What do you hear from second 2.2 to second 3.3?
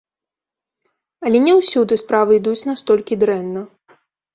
ідуць настолькі